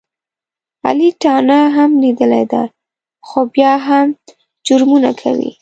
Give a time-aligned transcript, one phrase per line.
[0.87, 2.63] علي تاڼه هم لیدلې ده،
[3.27, 4.05] خو بیا هم
[4.65, 5.49] جرمونه کوي.